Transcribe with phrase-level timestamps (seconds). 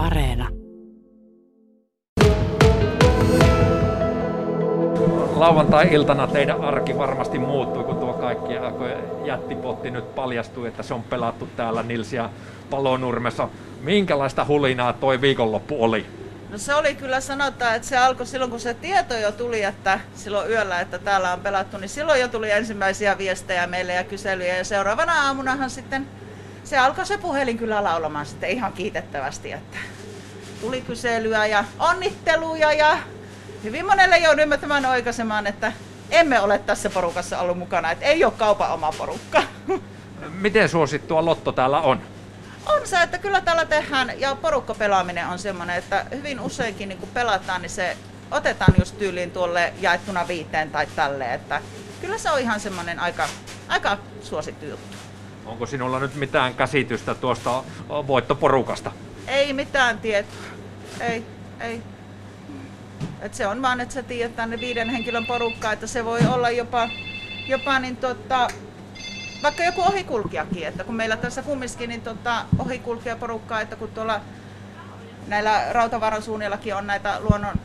[0.00, 0.48] Areena.
[5.36, 8.52] Lauantai-iltana teidän arki varmasti muuttui, kun tuo kaikki
[9.24, 12.30] jättipotti nyt paljastui, että se on pelattu täällä Nilsiä
[12.70, 13.48] Palonurmessa.
[13.80, 16.06] Minkälaista hulinaa toi viikonloppu oli?
[16.50, 20.00] No se oli kyllä sanotaan, että se alkoi silloin, kun se tieto jo tuli, että
[20.14, 24.56] silloin yöllä, että täällä on pelattu, niin silloin jo tuli ensimmäisiä viestejä meille ja kyselyjä.
[24.56, 26.06] Ja seuraavana aamunahan sitten
[26.64, 29.78] se alkoi se puhelin kyllä laulamaan sitten ihan kiitettävästi, että
[30.60, 32.98] tuli kyselyä ja onnitteluja ja
[33.64, 35.72] hyvin monelle jouduimme tämän oikaisemaan, että
[36.10, 39.42] emme ole tässä porukassa ollut mukana, että ei ole kaupan oma porukka.
[40.28, 42.00] Miten suosittua Lotto täällä on?
[42.66, 47.08] On se, että kyllä täällä tehdään, ja porukkapelaaminen on semmoinen, että hyvin useinkin niin kun
[47.08, 47.96] pelataan, niin se
[48.30, 51.62] otetaan just tyyliin tuolle jaettuna viiteen tai tälle, että
[52.00, 53.28] kyllä se on ihan semmoinen aika,
[53.68, 54.99] aika suosittu juttu.
[55.50, 58.92] Onko sinulla nyt mitään käsitystä tuosta voittoporukasta?
[59.26, 60.34] Ei mitään tietoa.
[61.00, 61.24] Ei,
[61.60, 61.82] ei.
[63.20, 66.50] Et se on vaan, että sä tiedät tänne viiden henkilön porukka, että se voi olla
[66.50, 66.88] jopa,
[67.48, 68.48] jopa niin tota,
[69.42, 74.20] vaikka joku ohikulkijakin, että kun meillä tässä kumminkin niin tota, ohikulkijaporukkaa, että kun tuolla
[75.26, 77.60] näillä rautavarasuunnillakin on näitä luonnon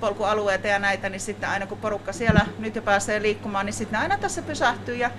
[0.00, 4.00] polkualueita ja näitä, niin sitten aina kun porukka siellä nyt jo pääsee liikkumaan, niin sitten
[4.00, 5.10] aina tässä pysähtyy ja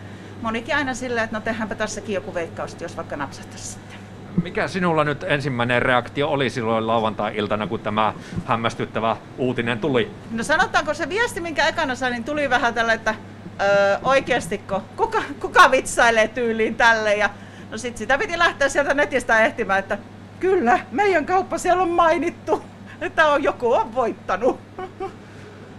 [0.42, 3.98] monikin aina silleen, että no tehdäänpä tässäkin joku veikkaus, jos vaikka napsahtaisi sitten.
[4.44, 8.14] Mikä sinulla nyt ensimmäinen reaktio oli silloin lauantai-iltana, kun tämä
[8.46, 10.12] hämmästyttävä uutinen tuli?
[10.32, 13.16] No sanotaanko se viesti, minkä ekana sain, niin tuli vähän tällä, että
[13.62, 17.30] öö, oikeastiko, kuka, kuka vitsailee tyyliin tälle ja
[17.72, 19.98] no sit sitä piti lähteä sieltä netistä ehtimään, että
[20.40, 22.64] kyllä, meidän kauppa siellä on mainittu,
[23.02, 24.60] että on, joku on voittanut.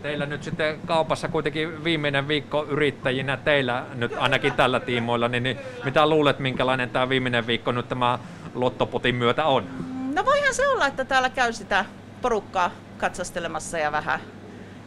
[0.02, 5.58] Teillä nyt sitten kaupassa kuitenkin viimeinen viikko yrittäjinä teillä nyt ainakin tällä tiimoilla, niin, niin
[5.84, 8.18] mitä luulet, minkälainen tämä viimeinen viikko nyt tämä
[8.54, 9.66] lottopotin myötä on?
[10.14, 11.84] No voihan se olla, että täällä käy sitä
[12.22, 14.20] porukkaa katsastelemassa ja vähän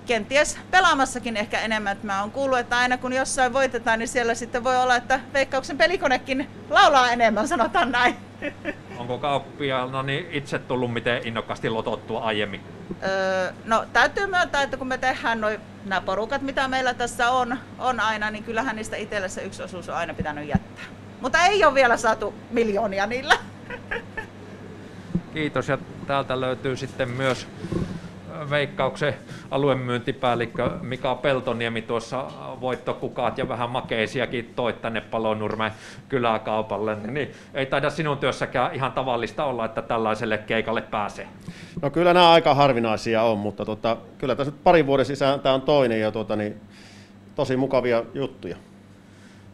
[0.05, 1.97] kenties pelaamassakin ehkä enemmän.
[2.03, 5.77] Mä oon kuullut, että aina kun jossain voitetaan, niin siellä sitten voi olla, että Veikkauksen
[5.77, 8.30] pelikonekin laulaa enemmän, sanotaan näin.
[8.97, 12.61] Onko kauppiaana niin itse tullut miten innokkaasti lotottua aiemmin?
[13.03, 17.57] Öö, no täytyy myöntää, että kun me tehdään noin nämä porukat, mitä meillä tässä on,
[17.79, 20.85] on aina, niin kyllähän niistä itselle se yksi osuus on aina pitänyt jättää.
[21.21, 23.35] Mutta ei ole vielä saatu miljoonia niillä.
[25.33, 25.77] Kiitos ja
[26.07, 27.47] täältä löytyy sitten myös
[28.49, 29.13] Veikkauksen
[29.51, 32.25] aluemyyntipäällikkö Mika Peltoniemi tuossa
[32.61, 35.71] voittokukaat ja vähän makeisiakin toi tänne Palonurmen
[36.09, 41.27] kyläkaupalle, niin ei taida sinun työssäkään ihan tavallista olla, että tällaiselle keikalle pääsee.
[41.81, 45.55] No kyllä nämä aika harvinaisia on, mutta tota, kyllä tässä nyt parin vuoden sisään tämä
[45.55, 46.61] on toinen ja tota, niin,
[47.35, 48.57] tosi mukavia juttuja.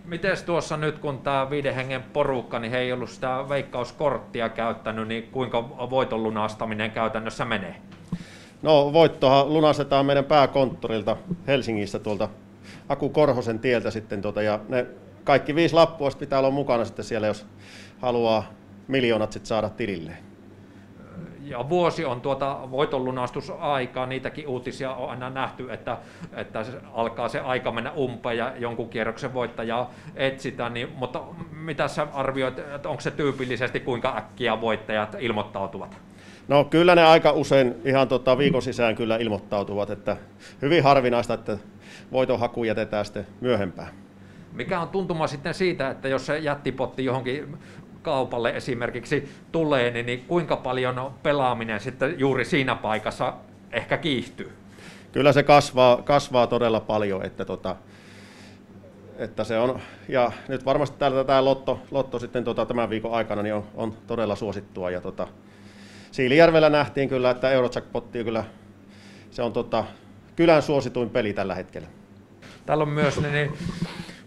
[0.05, 5.07] Miten tuossa nyt, kun tämä viiden hengen porukka, niin he ei ollut sitä veikkauskorttia käyttänyt,
[5.07, 7.75] niin kuinka voiton lunastaminen käytännössä menee?
[8.61, 12.29] No voittohan lunastetaan meidän pääkonttorilta Helsingissä tuolta
[12.89, 14.85] Aku Korhosen tieltä sitten tuota, ja ne
[15.23, 17.45] kaikki viisi lappua pitää olla mukana sitten siellä, jos
[17.99, 18.43] haluaa
[18.87, 20.17] miljoonat sitten saada tililleen.
[21.41, 25.97] Ja vuosi on tuota voitonlunastusaikaa, niitäkin uutisia on aina nähty, että,
[26.33, 32.07] että alkaa se aika mennä umpeen ja jonkun kierroksen voittajaa etsitään, niin, mutta mitä sä
[32.13, 35.97] arvioit, että onko se tyypillisesti kuinka äkkiä voittajat ilmoittautuvat?
[36.47, 40.17] No kyllä ne aika usein ihan tota viikon sisään kyllä ilmoittautuvat, että
[40.61, 41.57] hyvin harvinaista, että
[42.11, 43.89] voitonhaku jätetään sitten myöhempään.
[44.53, 47.57] Mikä on tuntuma sitten siitä, että jos se jättipotti johonkin
[48.01, 53.33] kaupalle esimerkiksi tulee, niin, niin kuinka paljon pelaaminen sitten juuri siinä paikassa
[53.71, 54.51] ehkä kiihtyy?
[55.11, 57.75] Kyllä se kasvaa, kasvaa todella paljon, että, tota,
[59.17, 59.79] että se on,
[60.09, 63.93] ja nyt varmasti täällä tämä lotto, lotto sitten tota, tämän viikon aikana niin on, on
[64.07, 65.27] todella suosittua, ja tota,
[66.11, 68.43] Siilijärvellä nähtiin kyllä, että Eurojackpotti kyllä,
[69.31, 69.83] se on tota,
[70.35, 71.87] kylän suosituin peli tällä hetkellä.
[72.65, 73.53] Täällä on myös niin, niin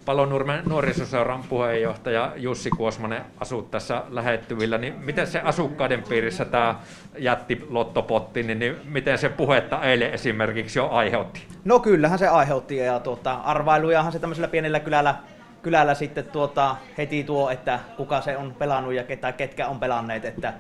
[0.05, 6.81] Palonurmen nuorisoseuran puheenjohtaja Jussi Kuosmanen asuu tässä lähettyvillä, niin miten se asukkaiden piirissä tämä
[7.19, 11.47] jätti lottopotti, niin, niin miten se puhetta eilen esimerkiksi jo aiheutti?
[11.65, 15.15] No kyllähän se aiheutti ja tuota, arvailujahan se tämmöisellä pienellä kylällä,
[15.63, 20.25] kylällä sitten tuota, heti tuo, että kuka se on pelannut ja ketä, ketkä on pelanneet,
[20.25, 20.53] että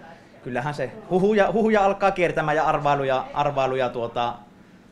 [0.42, 4.34] kyllähän se huhuja, huhuja alkaa kiertämään ja arvailuja, arvailuja tuota,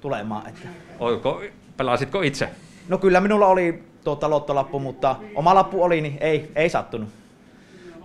[0.01, 0.49] tulemaan.
[0.49, 0.69] Että.
[0.99, 1.43] Oiko,
[1.77, 2.49] pelasitko itse?
[2.89, 7.09] No kyllä minulla oli tuota lottolappu, mutta oma lappu oli, niin ei, ei sattunut.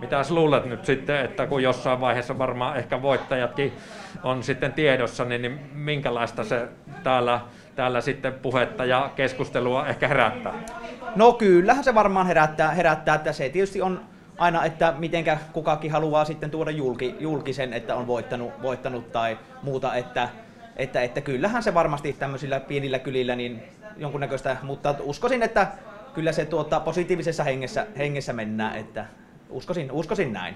[0.00, 3.72] Mitäs luulet nyt sitten, että kun jossain vaiheessa varmaan ehkä voittajatkin
[4.22, 6.68] on sitten tiedossa, niin, niin minkälaista se
[7.02, 7.40] täällä,
[7.76, 10.54] täällä sitten puhetta ja keskustelua ehkä herättää?
[11.16, 14.00] No kyllähän se varmaan herättää, herättää että se tietysti on
[14.38, 19.94] aina, että mitenkä kukakin haluaa sitten tuoda julki, julkisen, että on voittanut, voittanut tai muuta,
[19.94, 20.28] että,
[20.76, 23.62] että, että kyllähän se varmasti tämmöisillä pienillä kylillä niin
[23.96, 25.66] jonkunnäköistä, mutta uskoisin, että
[26.14, 29.06] kyllä se tuota, positiivisessa hengessä, hengessä mennään, että
[29.50, 30.54] uskoisin, uskoisin näin.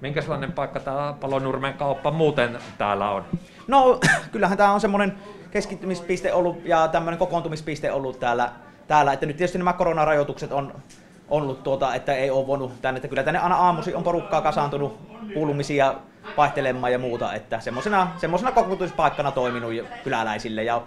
[0.00, 3.24] Minkälainen paikka tämä Palonurmen kauppa muuten täällä on?
[3.66, 4.00] No
[4.32, 5.14] kyllähän tämä on semmoinen
[5.50, 8.52] keskittymispiste ollut ja tämmöinen kokoontumispiste ollut täällä,
[8.88, 10.74] täällä, että nyt tietysti nämä koronarajoitukset on
[11.28, 14.98] ollut tuota, että ei ole voinut tänne, että kyllä tänne aina aamuisin on porukkaa kasaantunut
[15.34, 15.94] kuulumisia
[16.36, 19.72] vaihtelemaan ja muuta, että semmoisena, semmoisena kokoontumispaikkana toiminut
[20.04, 20.82] kyläläisille ja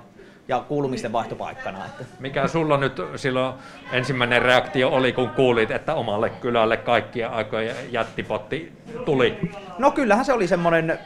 [0.49, 1.85] ja kuulumisten vaihtopaikkana.
[1.85, 2.05] Että.
[2.19, 3.53] Mikä sulla nyt silloin
[3.91, 8.73] ensimmäinen reaktio oli, kun kuulit, että omalle kylälle kaikkia aikoja jättipotti
[9.05, 9.51] tuli?
[9.77, 10.99] No kyllähän se oli semmoinen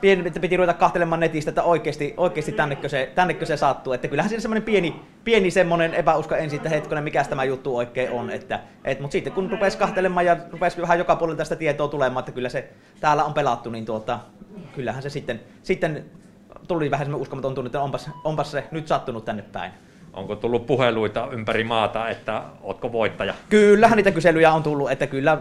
[0.00, 3.92] pieni, että piti ruveta kahtelemaan netistä, että oikeasti, oikeasti tännekö, se, tännekö se sattuu.
[3.92, 8.10] Että kyllähän siinä semmoinen pieni, pieni semmoinen epäusko ensin, että hetkonen, mikä tämä juttu oikein
[8.10, 8.30] on.
[8.30, 12.20] Että, et, mutta sitten kun rupesi kahtelemaan ja rupesi vähän joka puolelta tästä tietoa tulemaan,
[12.20, 12.68] että kyllä se
[13.00, 14.18] täällä on pelattu, niin tuota,
[14.74, 16.04] kyllähän se sitten, sitten
[16.68, 19.72] tuli vähän semmoinen uskomaton tunne, että onpas, onpas se nyt sattunut tänne päin.
[20.12, 23.34] Onko tullut puheluita ympäri maata, että ootko voittaja?
[23.48, 25.38] Kyllähän niitä kyselyjä on tullut, että kyllä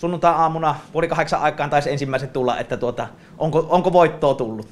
[0.00, 3.08] sunnuntai-aamuna puoli kahdeksan aikaan taisi ensimmäiset tulla, että tuota,
[3.38, 4.68] onko, onko voittoa tullut.